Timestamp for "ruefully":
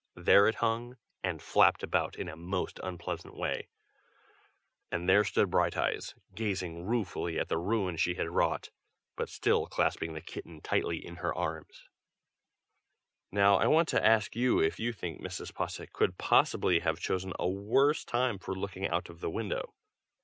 6.87-7.37